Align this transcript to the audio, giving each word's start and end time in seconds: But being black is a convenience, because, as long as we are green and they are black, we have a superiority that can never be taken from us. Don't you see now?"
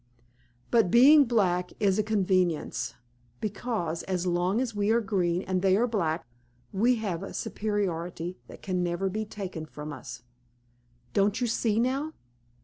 But 0.71 0.89
being 0.89 1.25
black 1.25 1.73
is 1.79 1.99
a 1.99 2.03
convenience, 2.03 2.95
because, 3.39 4.01
as 4.05 4.25
long 4.25 4.59
as 4.59 4.73
we 4.73 4.89
are 4.89 4.99
green 4.99 5.43
and 5.43 5.61
they 5.61 5.77
are 5.77 5.85
black, 5.85 6.25
we 6.73 6.95
have 6.95 7.21
a 7.21 7.35
superiority 7.35 8.39
that 8.47 8.63
can 8.63 8.81
never 8.81 9.09
be 9.09 9.25
taken 9.25 9.63
from 9.67 9.93
us. 9.93 10.23
Don't 11.13 11.39
you 11.39 11.45
see 11.45 11.79
now?" 11.79 12.13